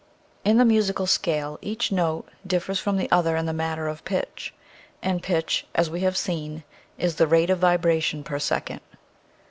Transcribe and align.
In 0.43 0.57
the 0.57 0.65
musical 0.65 1.05
scale 1.05 1.59
each 1.61 1.91
note 1.91 2.27
differs 2.47 2.79
from 2.79 2.97
the 2.97 3.07
other 3.11 3.35
in 3.35 3.45
the 3.45 3.53
matter 3.53 3.87
of 3.87 4.03
pitch; 4.03 4.51
and 5.03 5.21
pitch, 5.21 5.67
as 5.75 5.91
we 5.91 5.99
have 5.99 6.17
seen, 6.17 6.63
is 6.97 7.17
the 7.17 7.27
rate 7.27 7.51
of 7.51 7.59
vibration 7.59 8.23
per 8.23 8.39
second. 8.39 8.81